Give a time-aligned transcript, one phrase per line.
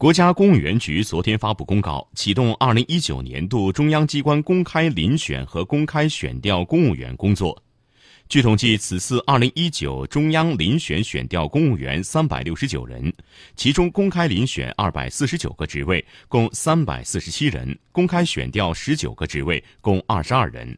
[0.00, 7.62] 国家公务员局昨天发布公告启动二零一九年度中央机关公开遴选和公开选调公务员工作。
[8.26, 13.12] 据统计此次二零一九中央遴选选调公务员三百六十九人
[13.56, 20.74] 其中公开遴选二百四十九个职位共三百四十七人公开选调十九个职位共二十二人。